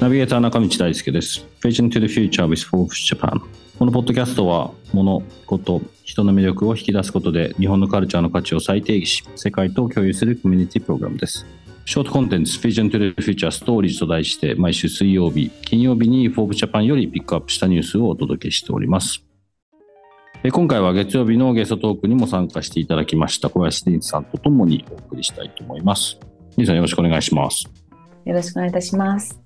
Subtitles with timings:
[0.00, 1.46] ナビゲーター中道大輔です。
[1.62, 3.40] Vision to the Future with Forbes Japan。
[3.78, 11.46] このポッドキャストは、物、こと、人の魅力を引き出すことで、日本のカルチャーの価値を再定義し、世界と共有するコミュニティプログラムです。
[11.84, 19.24] ショートコンテンツ Vision to the Future Stories と題して、毎週水曜日、金曜日に Forbes Japan よりピックアップしたニュースをお届けしております。
[20.50, 26.18] 今回は月曜日のゲストトークにも参加していただきました小林仁さんとともにお送りしたいと思います。
[26.60, 27.64] 仁さんよろしくお願いします。
[28.24, 29.40] よろしくお願いいたします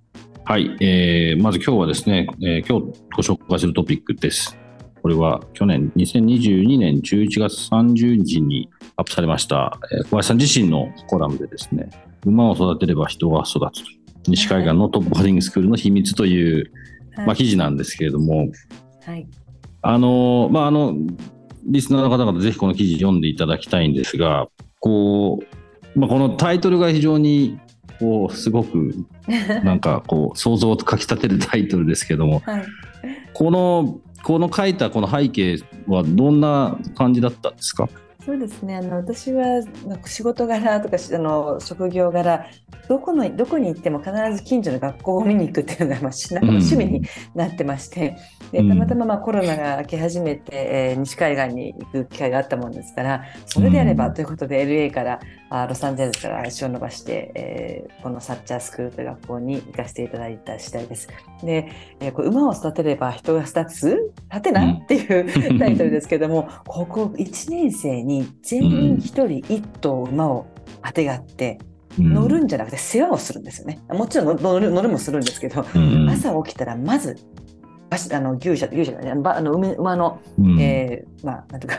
[0.45, 4.59] はい、えーまず今日はですね、えー今日ご紹介するトピックです。
[5.01, 11.89] これは去年2022年11月30日にアップされました、えー小林さん自身のコラムでですね、
[12.27, 13.91] 馬を育てれば人が育つと。
[14.27, 16.73] 西海岸のトップボーディングスクールの秘密という、
[17.27, 18.49] まあ、記事なんですけれども、
[19.05, 19.27] はい
[19.83, 20.95] あの、まあ、あの、
[21.67, 24.49] リスナーの方々ぜひこの記事読んでいただきたいんですが、
[24.81, 25.64] こう、
[25.95, 27.59] まあ、このタイトルが非常に、
[28.01, 28.95] こう、すごく、
[29.65, 32.65] なんかこう、想像をかき立てるタイトルですけども、はい。
[33.33, 37.89] この、この書いたこの背景はどんな感じだったんですか？
[38.25, 38.77] そうですね。
[38.77, 39.63] あの私は
[40.07, 42.47] 仕事柄とかしあの職業柄
[42.89, 46.45] どこのどこに行っても必ず近所の学校を見に行くっていうのが、まあ、しなん。
[46.45, 47.03] か趣味に
[47.35, 48.17] なってまして、
[48.51, 48.69] でうん。
[48.69, 54.15] たまたままあコロナが明け始めて、えー西海岸に行く機会があったもんですからそれであればうん。
[54.15, 61.09] ということで LA からあロサンゼルスから足を伸ばして、えーこのサッチャースクールという学校に行かせていただいた次第です。
[61.43, 61.69] で、
[62.01, 70.47] えーこれ馬を育てれば人が育つ立てな、うんっていうタイトルですけどもここ1年生に全員1人1頭馬を
[70.83, 71.59] あてがって
[71.99, 73.81] 乗るんじゃなくて世話をするんですよね。
[73.89, 77.17] もちろん乗る乗るもするんですけど、うん朝起きたらまず
[78.13, 80.61] あの牛舎牛舎だね馬あの馬馬の、うん。
[80.61, 81.77] えーまあなんとか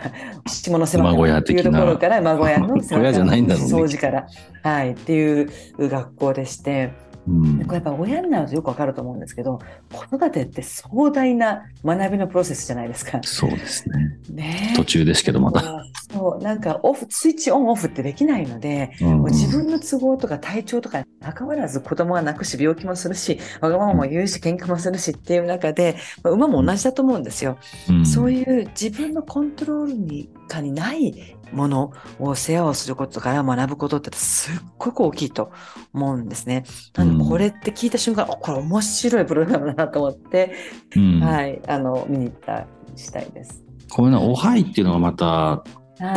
[0.47, 3.73] 下の世話馬小屋っていうところから馬小屋の 小屋じゃないんだろうね。
[3.73, 4.27] 掃除から。
[4.63, 4.91] はい。
[4.91, 6.93] っていう学校でして。
[7.27, 9.59] うんこれやっぱ親になるとよくわかると思うんですけど
[9.91, 13.19] 子育てって壮大な学びのプロセスじゃないですか。
[13.23, 14.19] そうですね。
[14.29, 15.85] ね途中ですけどまた。
[16.11, 27.57] そうなんかオフスイッチオンオフってできないので、うん自分の都合とか体調とかに関わらず子供は泣くし病気もするしわがままも言うし喧嘩もするしっていう中で、まあ馬も同じだと思うんですよ。
[27.89, 35.51] うんそういう自分のコントロールにかにないものを世話をすることから学ぶことってすっごく大きいと
[35.93, 36.63] 思うんですね。
[36.95, 40.53] なのうんでこれって聞いた瞬間、あこれ面白いプログラムだなと思って、
[40.95, 43.63] うんはい、あの見に行った次第です。
[43.91, 45.63] こういうの、おはいっていうのがまた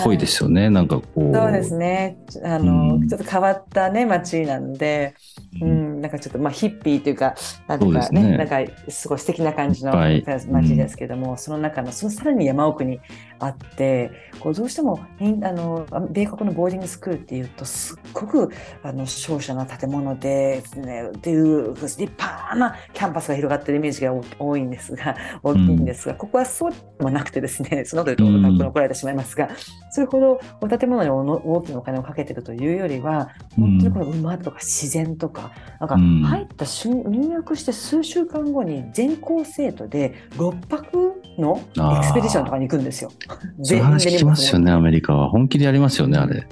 [0.03, 0.71] ぽいですよね。
[0.71, 1.35] なんかこう。
[1.35, 2.19] そうですね。
[2.45, 5.15] あの、うんちょっと変わったね、街なんで、
[5.63, 7.35] うん、なんかちょっと、まあ、ヒッピーというか、
[7.69, 13.01] なんかね、ねなんかすごい素敵な感じの街ですけども、その中の、そのさらに山奥に
[13.39, 14.11] あって、
[14.41, 18.51] こうどうしても、あの、あ米国のボーディングスクールっていうと、すっごく、
[18.83, 29.49] あの、商社な建物で、ね、っていう、立派なキャンパスが広がってるイメージが多いんですが、大きいんですが、ここはそうでもなくてですね、そのことでうん怒られてしまいますが、
[29.91, 36.23] それほどお建物に大きなお金をかけてるというよりは、本当にこの馬とか自然とか、なんかうん。
[36.23, 43.11] 入った瞬入学して数週間後に全校生徒で6泊のエクスペディションとかに行くんですよ。
[43.63, 45.31] そういう話聞きますよね、アメリカは。
[45.31, 46.47] 本気でやりますよね、あれ。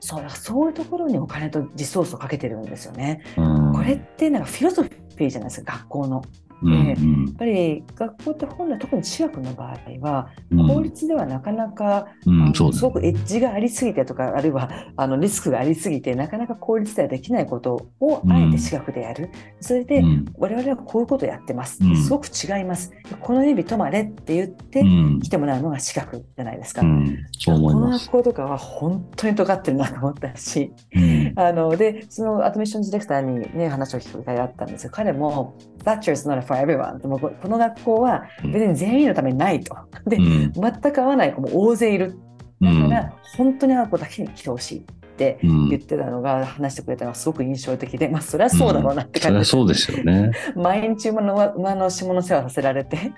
[0.00, 3.22] そうそういうところにお金とリソースをかけてるんですよね。
[3.36, 6.22] うんこれってなんかフィロソフィーじゃないですか、学校の。
[6.62, 10.68] うんやっぱり学校って本来特に中学の場合はうん。
[10.68, 18.32] 公立ではなかなか、うんすすごくエッジがありすぎてとかあるいは あのリスクがありすぎてなかなか公立ではできないことをうん。
[18.32, 20.24] あえて私学でやる、それで、うん。
[20.38, 21.96] 我々はこういうことをやってます、うん。
[21.96, 22.92] すごく違います。
[23.20, 25.20] この指止まれって言ってうん。
[25.20, 27.18] 来てもらうのが資格じゃないですか、うん。
[27.38, 28.06] そう思いこのます。
[28.06, 30.72] 学校とかは本当に尖ってるなと思ったし。
[30.94, 39.76] うんあのでそのアトミッションディレクターに、ね、話を聞く機会があったんですが彼も「Thatcher is not for everyone」ここの学校は別に全員のためにないと。
[40.06, 42.18] で、うん全く合わない子も大勢いる。
[42.62, 44.82] だから本当に会う子だけに来てほしいっ
[45.14, 50.32] て言ってたのが、話してくれたのがすごく印象的で、まあそりゃそうだろうなって感じ、うん、そうですよね。
[50.56, 53.12] 毎日馬の馬の下の世話させられて。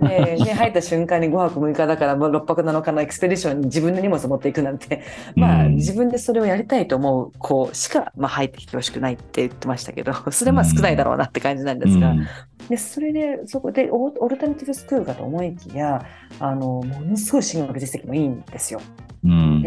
[0.00, 5.02] でで 入った瞬間に5泊6日だから6泊7日のエクスペディションに自分の荷物持っていくなんて、
[5.34, 12.26] まあ、自分でそれをやりたいと思う子しか、まあ、入ってきてほしくないって言ってましたけどそれはまあ少ないだろうなって感じなんですが、うん、
[12.70, 16.06] でそれでそこでオルタナティブスクールかと思いきや
[16.38, 18.80] あのものすごい進学実績もいいんですよ。
[19.24, 19.59] うん、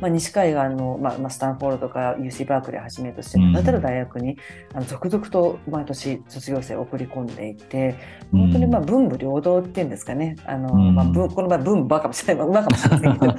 [0.00, 4.36] まあ、西海岸の、まあまあ、スタンフォードとか UC バークレーはじめとして名だたる大学に
[4.72, 7.96] あの続々と毎年卒業生を送り込んでいて
[8.32, 10.36] 本当にまあ文武両道っていうんですかね。
[10.46, 12.46] あの、まあ、この場合文武かもしれない。
[12.48, 13.34] 馬かもしれませんけど。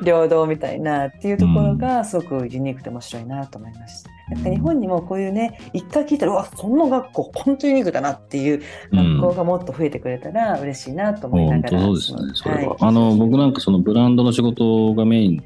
[0.04, 4.18] 両道みたいなっていうところがすごくユニークで面白いなと思いました。
[4.30, 8.62] なんか日本にもこういうね一回聞いたらうわそんな学校本当にユニークだなっていう
[8.92, 15.44] 学校がもっと増えてくれたら嬉しいなと思いながら、うん、そうですねそれは、はい、あの僕なんかそのブランドの仕事がメイン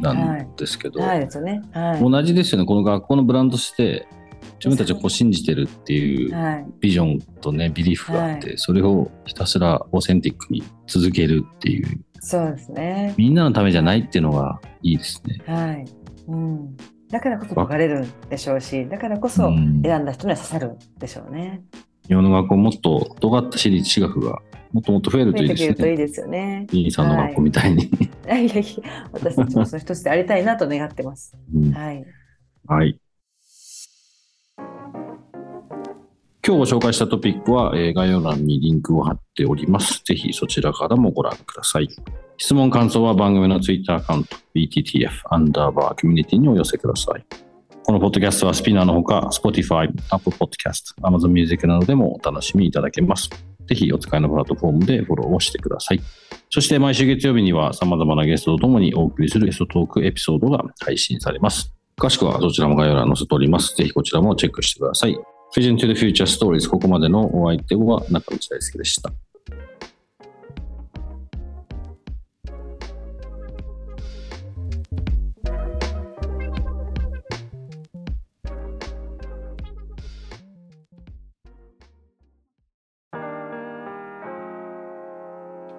[0.00, 1.26] なんですけど、はい。
[1.26, 1.62] はいね。
[1.72, 2.66] はい、同じですよね。
[2.66, 4.06] この学校のブランドして
[4.58, 12.04] 自分たちをこう信じてるっていうビジョンとねビリーフがあって、それをひたすらオーセンティックに続けるっていう。
[12.20, 13.14] そうですね。
[13.16, 15.42] みんなのためじゃないっていうのがいいですね。
[15.46, 15.84] はい。
[16.28, 16.76] うん、
[17.08, 19.48] だからこそ分かれるんでしょうしだからこそ
[19.82, 21.62] 選んだ人には刺さるんでしょうね。
[22.08, 24.40] 日本の学校もっと尖った私立私学が
[24.76, 25.68] もっともっと増えるといいですね。
[25.68, 26.66] 増えてくるといいですよね。
[26.70, 27.90] イーさんの学校みたいに。
[28.28, 28.46] はい、
[29.10, 31.34] 私たちもその一つでありたいなと願ってます。
[31.54, 32.04] うん、はい。
[32.66, 33.00] はい。
[34.58, 34.66] 今
[36.42, 40.02] 日ご紹介したトピックは、えー、概要欄にリンクを貼っております。
[40.04, 41.88] ぜひそちらからもご覧ください。
[42.36, 47.24] 質問、感想は番組のツイッターアカウント、BTTF アンダーバーコミュニティにお寄せください。
[47.82, 53.30] このポッドキャストはスピナーのほか、Spotify、Apple Podcast、Amazon Music などでもお楽しみいただけます。
[53.66, 56.00] ぜひお使いのプラットフォームでフォローをしてください。
[56.50, 61.72] そして毎週月曜日には様々なゲストとともにお送りするゲストトークエピソードが配信されます。
[61.98, 63.74] 詳しくはどちらも概要欄に載せております。
[63.74, 65.18] ぜひこちらもチェックしてください。
[65.56, 69.10] Vision to the Future Stories ここまでのお相手は中道大輔でした。